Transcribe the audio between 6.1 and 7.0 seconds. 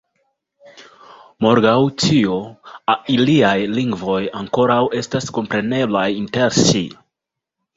inter si.